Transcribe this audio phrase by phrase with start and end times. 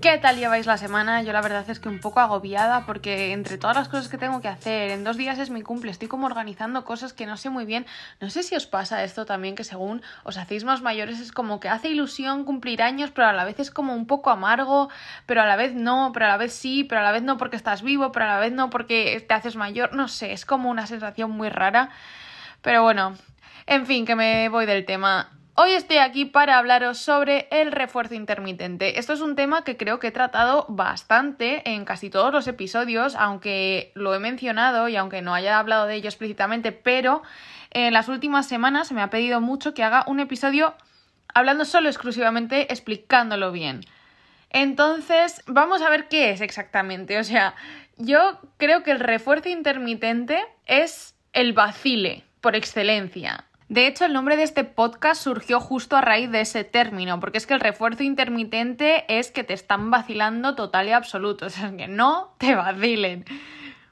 [0.00, 1.22] ¿Qué tal lleváis la semana?
[1.22, 4.40] Yo la verdad es que un poco agobiada porque entre todas las cosas que tengo
[4.40, 7.50] que hacer, en dos días es mi cumple, estoy como organizando cosas que no sé
[7.50, 7.84] muy bien.
[8.20, 11.58] No sé si os pasa esto también, que según os hacéis más mayores es como
[11.58, 14.88] que hace ilusión cumplir años, pero a la vez es como un poco amargo,
[15.26, 17.36] pero a la vez no, pero a la vez sí, pero a la vez no
[17.36, 20.46] porque estás vivo, pero a la vez no porque te haces mayor, no sé, es
[20.46, 21.90] como una sensación muy rara.
[22.62, 23.14] Pero bueno,
[23.66, 25.37] en fin, que me voy del tema.
[25.60, 29.00] Hoy estoy aquí para hablaros sobre el refuerzo intermitente.
[29.00, 33.16] Esto es un tema que creo que he tratado bastante en casi todos los episodios,
[33.16, 37.24] aunque lo he mencionado y aunque no haya hablado de ello explícitamente, pero
[37.72, 40.74] en las últimas semanas se me ha pedido mucho que haga un episodio
[41.34, 43.80] hablando solo exclusivamente explicándolo bien.
[44.50, 47.18] Entonces, vamos a ver qué es exactamente.
[47.18, 47.56] O sea,
[47.96, 53.47] yo creo que el refuerzo intermitente es el vacile por excelencia.
[53.68, 57.36] De hecho, el nombre de este podcast surgió justo a raíz de ese término, porque
[57.36, 61.76] es que el refuerzo intermitente es que te están vacilando total y absoluto, o sea,
[61.76, 63.26] que no te vacilen.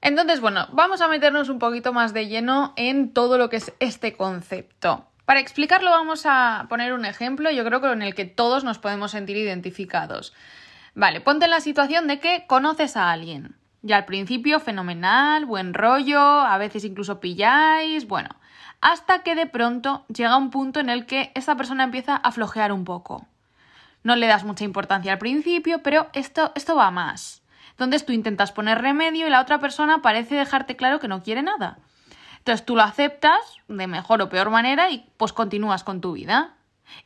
[0.00, 3.72] Entonces, bueno, vamos a meternos un poquito más de lleno en todo lo que es
[3.80, 5.08] este concepto.
[5.24, 8.78] Para explicarlo vamos a poner un ejemplo, yo creo que en el que todos nos
[8.78, 10.34] podemos sentir identificados.
[10.94, 13.56] Vale, ponte en la situación de que conoces a alguien.
[13.82, 18.30] Ya al principio fenomenal, buen rollo, a veces incluso pilláis, bueno,
[18.84, 22.70] hasta que de pronto llega un punto en el que esta persona empieza a flojear
[22.70, 23.26] un poco.
[24.02, 27.42] No le das mucha importancia al principio, pero esto, esto va más.
[27.70, 31.42] Entonces tú intentas poner remedio y la otra persona parece dejarte claro que no quiere
[31.42, 31.78] nada.
[32.36, 36.52] Entonces tú lo aceptas de mejor o peor manera y pues continúas con tu vida.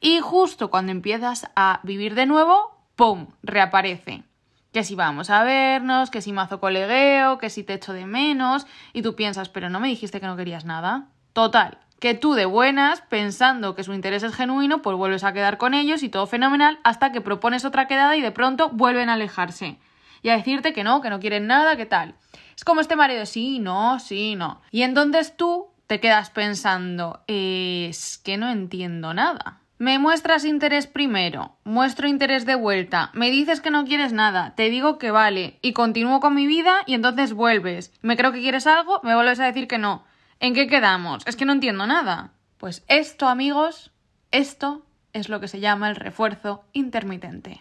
[0.00, 3.28] Y justo cuando empiezas a vivir de nuevo, ¡pum!
[3.44, 4.24] reaparece.
[4.72, 8.66] Que si vamos a vernos, que si mazo colegueo, que si te echo de menos,
[8.92, 11.06] y tú piensas, pero no me dijiste que no querías nada.
[11.38, 15.56] Total, que tú de buenas, pensando que su interés es genuino, pues vuelves a quedar
[15.56, 19.12] con ellos y todo fenomenal, hasta que propones otra quedada y de pronto vuelven a
[19.12, 19.78] alejarse.
[20.20, 22.16] Y a decirte que no, que no quieren nada, que tal.
[22.56, 24.62] Es como este marido, sí, no, sí, no.
[24.72, 29.60] Y entonces tú te quedas pensando, es que no entiendo nada.
[29.78, 34.70] Me muestras interés primero, muestro interés de vuelta, me dices que no quieres nada, te
[34.70, 37.92] digo que vale, y continúo con mi vida y entonces vuelves.
[38.02, 40.02] Me creo que quieres algo, me vuelves a decir que no.
[40.40, 41.26] ¿En qué quedamos?
[41.26, 42.30] Es que no entiendo nada.
[42.58, 43.90] Pues esto, amigos,
[44.30, 47.60] esto es lo que se llama el refuerzo intermitente.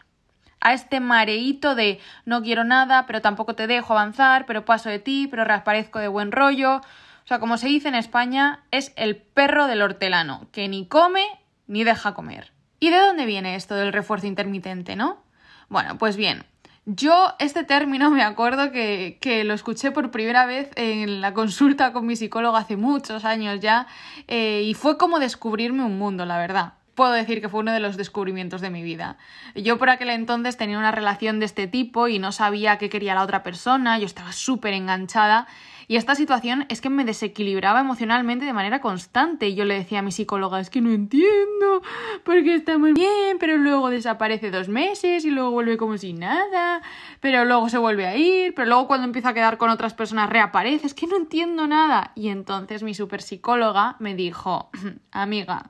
[0.60, 5.00] A este mareíto de no quiero nada, pero tampoco te dejo avanzar, pero paso de
[5.00, 6.78] ti, pero reaparezco de buen rollo.
[6.78, 11.26] O sea, como se dice en España, es el perro del hortelano, que ni come
[11.66, 12.54] ni deja comer.
[12.80, 15.24] ¿Y de dónde viene esto del refuerzo intermitente, no?
[15.68, 16.46] Bueno, pues bien,
[16.88, 22.06] yo este término me acuerdo que, lo escuché por primera vez en la consulta con
[22.06, 23.88] mi psicólogo hace muchos años ya
[24.30, 26.74] eh, y fue como descubrirme un mundo, la verdad.
[26.98, 29.18] Puedo decir que fue uno de los descubrimientos de mi vida.
[29.54, 33.14] Yo por aquel entonces tenía una relación de este tipo y no sabía qué quería
[33.14, 35.46] la otra persona, yo estaba súper enganchada
[35.88, 39.54] y esta situación es que me desequilibraba emocionalmente de manera constante.
[39.54, 41.84] Yo le decía a mi psicóloga, es que no entiendo,
[42.24, 46.82] porque está muy bien, pero luego desaparece dos meses y luego vuelve como si nada,
[47.20, 50.32] pero luego se vuelve a ir, pero luego cuando empieza a quedar con otras personas
[50.32, 52.12] reaparece, es que no entiendo nada.
[52.16, 54.72] Y entonces mi super psicóloga me dijo,
[55.12, 55.70] amiga,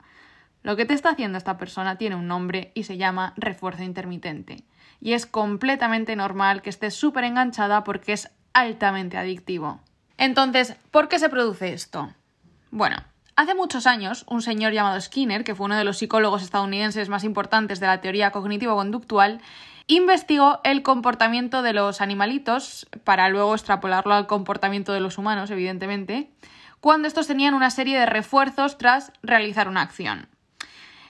[0.67, 4.65] lo que te está haciendo esta persona tiene un nombre y se llama refuerzo intermitente.
[4.99, 9.79] Y es completamente normal que estés súper enganchada porque es altamente adictivo.
[10.17, 12.13] Entonces, ¿por qué se produce esto?
[12.69, 12.97] Bueno,
[13.37, 17.23] hace muchos años, un señor llamado Skinner, que fue uno de los psicólogos estadounidenses más
[17.23, 19.39] importantes de la teoría cognitivo-conductual,
[19.87, 26.29] investigó el comportamiento de los animalitos, para luego extrapolarlo al comportamiento de los humanos, evidentemente,
[26.81, 30.27] cuando estos tenían una serie de refuerzos tras realizar una acción.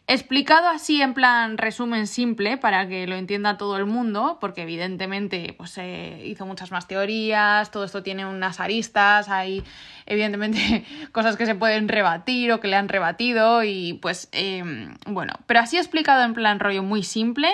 [0.09, 5.53] Explicado así en plan resumen simple para que lo entienda todo el mundo, porque evidentemente
[5.57, 9.65] pues, se hizo muchas más teorías, todo esto tiene unas aristas, hay
[10.05, 15.33] evidentemente cosas que se pueden rebatir o que le han rebatido y pues em, bueno,
[15.45, 17.49] pero así explicado en plan rollo muy simple,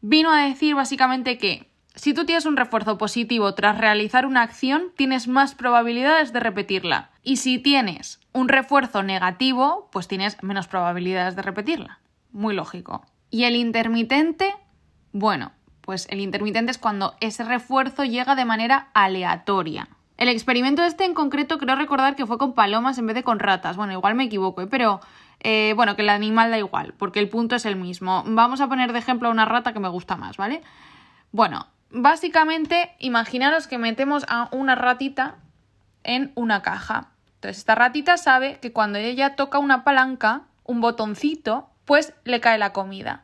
[0.00, 4.92] vino a decir básicamente que si tú tienes un refuerzo positivo tras realizar una acción,
[4.96, 7.10] tienes más probabilidades de repetirla.
[7.22, 12.00] Y si tienes un refuerzo negativo, pues tienes menos probabilidades de repetirla.
[12.32, 13.04] Muy lógico.
[13.30, 14.54] Y el intermitente,
[15.12, 15.52] bueno,
[15.82, 19.88] pues el intermitente es cuando ese refuerzo llega de manera aleatoria.
[20.16, 23.38] El experimento este en concreto creo recordar que fue con palomas en vez de con
[23.38, 23.76] ratas.
[23.76, 24.66] Bueno, igual me equivoco, ¿eh?
[24.66, 25.00] pero
[25.40, 28.22] eh, bueno, que el animal da igual, porque el punto es el mismo.
[28.26, 30.62] Vamos a poner de ejemplo a una rata que me gusta más, ¿vale?
[31.32, 35.36] Bueno, básicamente, imaginaros que metemos a una ratita
[36.02, 37.10] en una caja.
[37.34, 42.58] Entonces, esta ratita sabe que cuando ella toca una palanca, un botoncito, pues le cae
[42.58, 43.22] la comida.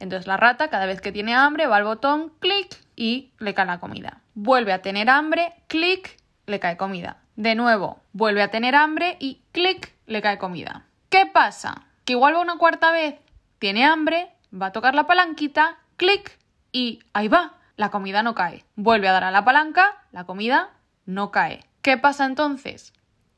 [0.00, 3.66] Entonces la rata cada vez que tiene hambre va al botón, clic y le cae
[3.66, 4.20] la comida.
[4.34, 6.16] Vuelve a tener hambre, clic,
[6.46, 7.18] le cae comida.
[7.36, 10.86] De nuevo, vuelve a tener hambre y clic, le cae comida.
[11.08, 11.86] ¿Qué pasa?
[12.04, 13.16] Que igual va una cuarta vez,
[13.58, 16.38] tiene hambre, va a tocar la palanquita, clic
[16.72, 18.66] y ahí va, la comida no cae.
[18.76, 20.72] Vuelve a dar a la palanca, la comida
[21.06, 21.64] no cae.
[21.80, 22.92] ¿Qué pasa entonces?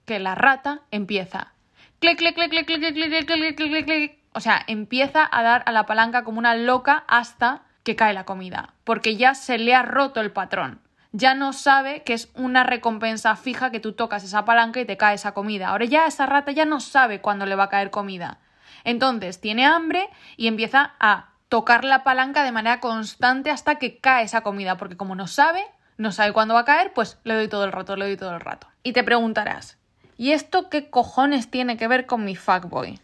[0.04, 1.52] Que la rata empieza
[2.00, 4.18] clic, clic, clic, clic, clic, clic, clic, clic, clic, clic.
[4.32, 8.24] O sea, empieza a dar a la palanca como una loca hasta que cae la
[8.24, 10.80] comida, porque ya se le ha roto el patrón.
[11.12, 14.96] Ya no sabe que es una recompensa fija que tú tocas esa palanca y te
[14.96, 15.68] cae esa comida.
[15.68, 18.38] Ahora ya esa rata ya no sabe cuándo le va a caer comida.
[18.84, 24.24] Entonces tiene hambre y empieza a tocar la palanca de manera constante hasta que cae
[24.24, 25.62] esa comida, porque como no sabe,
[25.98, 28.32] no sabe cuándo va a caer, pues le doy todo el rato, le doy todo
[28.32, 28.68] el rato.
[28.84, 29.76] Y te preguntarás,
[30.16, 33.00] ¿y esto qué cojones tiene que ver con mi fuckboy?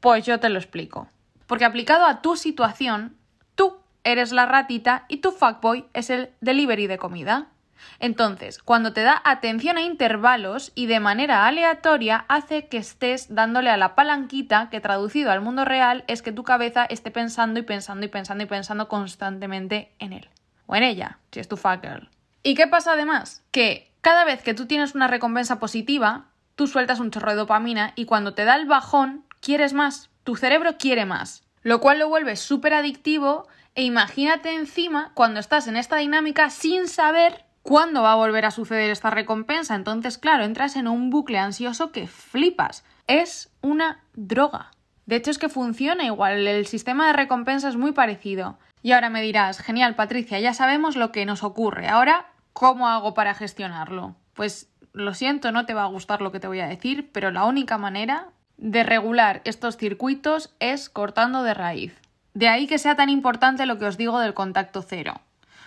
[0.00, 1.08] Pues yo te lo explico.
[1.46, 3.16] Porque aplicado a tu situación,
[3.54, 7.52] tú eres la ratita y tu fuckboy es el delivery de comida.
[7.98, 13.70] Entonces, cuando te da atención a intervalos y de manera aleatoria hace que estés dándole
[13.70, 17.62] a la palanquita que traducido al mundo real es que tu cabeza esté pensando y
[17.62, 20.28] pensando y pensando y pensando constantemente en él.
[20.66, 22.08] O en ella, si es tu fuck girl.
[22.42, 23.42] ¿Y qué pasa además?
[23.50, 27.92] Que cada vez que tú tienes una recompensa positiva, tú sueltas un chorro de dopamina
[27.96, 32.08] y cuando te da el bajón, quieres más, tu cerebro quiere más, lo cual lo
[32.08, 38.12] vuelve súper adictivo e imagínate encima cuando estás en esta dinámica sin saber cuándo va
[38.12, 39.74] a volver a suceder esta recompensa.
[39.74, 42.84] Entonces, claro, entras en un bucle ansioso que flipas.
[43.08, 44.70] Es una droga.
[45.04, 48.58] De hecho, es que funciona igual, el sistema de recompensa es muy parecido.
[48.82, 51.88] Y ahora me dirás, genial, Patricia, ya sabemos lo que nos ocurre.
[51.88, 54.14] Ahora, ¿cómo hago para gestionarlo?
[54.34, 57.30] Pues lo siento, no te va a gustar lo que te voy a decir, pero
[57.32, 62.00] la única manera de regular estos circuitos es cortando de raíz.
[62.32, 65.20] De ahí que sea tan importante lo que os digo del contacto cero.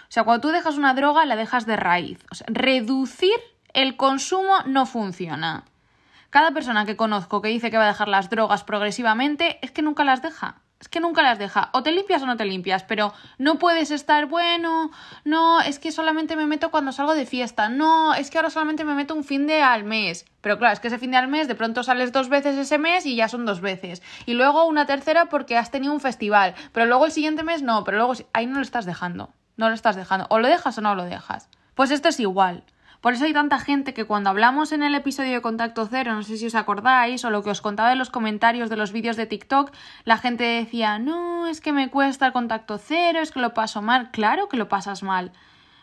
[0.10, 2.20] O sea, cuando tú dejas una droga, la dejas de raíz.
[2.32, 3.36] O sea, reducir
[3.74, 5.66] el consumo no funciona.
[6.32, 9.82] Cada persona que conozco que dice que va a dejar las drogas progresivamente es que
[9.82, 11.70] nunca las deja es que nunca las deja.
[11.74, 14.92] O te limpias o no te limpias, pero no puedes estar, bueno,
[15.26, 18.86] no, es que solamente me meto cuando salgo de fiesta, no, es que ahora solamente
[18.86, 20.26] me meto un fin de al mes.
[20.42, 22.78] Pero claro, es que ese fin de al mes de pronto sales dos veces ese
[22.78, 24.02] mes y ya son dos veces.
[24.26, 26.56] Y luego una tercera porque has tenido un festival.
[26.72, 29.34] Pero luego el siguiente mes no, pero luego ahí no lo estás dejando.
[29.60, 30.26] No lo estás dejando.
[30.30, 31.50] O lo dejas o no lo dejas.
[31.76, 32.64] Pues esto es igual.
[33.02, 36.24] Por eso hay tanta gente que cuando hablamos en el episodio de Contacto Cero, no
[36.24, 39.18] sé si os acordáis, o lo que os contaba en los comentarios de los vídeos
[39.18, 39.74] de TikTok,
[40.06, 43.82] la gente decía, no, es que me cuesta el contacto cero, es que lo paso
[43.82, 44.12] mal.
[44.12, 45.34] Claro que lo pasas mal,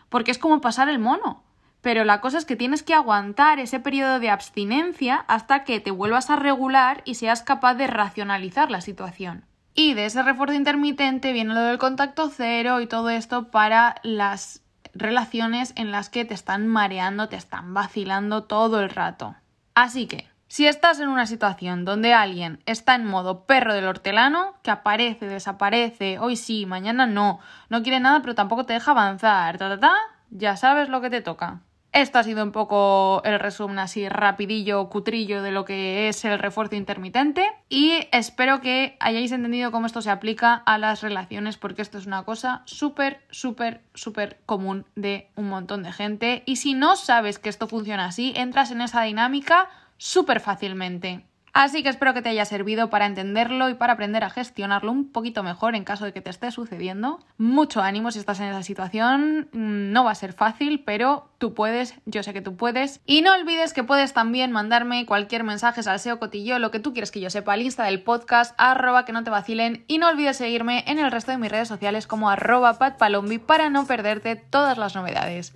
[0.08, 1.43] porque es como pasar el mono.
[1.82, 5.90] Pero la cosa es que tienes que aguantar ese periodo de abstinencia hasta que te
[5.90, 9.44] vuelvas a regular y seas capaz de racionalizar la situación.
[9.78, 14.62] Y de ese refuerzo intermitente viene lo del contacto cero y todo esto para las
[14.94, 19.37] relaciones en las que te están mareando, te están vacilando todo el rato.
[19.75, 24.54] Así que, si estás en una situación donde alguien está en modo perro del hortelano,
[24.62, 29.59] que aparece, desaparece, hoy sí, mañana no, no quiere nada pero tampoco te deja avanzar,
[29.59, 29.95] ta ta ta,
[30.30, 31.61] ya sabes lo que te toca.
[31.93, 36.38] Esto ha sido un poco el resumen así rapidillo, cutrillo de lo que es el
[36.38, 41.81] refuerzo intermitente y espero que hayáis entendido cómo esto se aplica a las relaciones porque
[41.81, 46.75] esto es una cosa súper, súper, súper común de un montón de gente y si
[46.75, 51.25] no sabes que esto funciona así, entras en esa dinámica súper fácilmente.
[51.58, 55.10] Así que espero que te haya servido para entenderlo y para aprender a gestionarlo un
[55.10, 57.18] poquito mejor en caso de que te esté sucediendo.
[57.38, 61.54] Mucho ánimo si estás en esa situación, mm, no va a ser fácil, pero tú
[61.54, 63.00] puedes, yo sé que tú puedes.
[63.06, 66.92] Y no olvides que puedes también mandarme cualquier mensaje al SEO Cotillo, lo que tú
[66.92, 69.82] quieres que yo sepa, al Insta del podcast, arroba que no te vacilen.
[69.88, 73.70] Y no olvides seguirme en el resto de mis redes sociales como arroba patpalombi para
[73.70, 75.54] no perderte todas las novedades.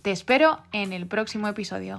[0.00, 1.98] Te espero en el próximo episodio.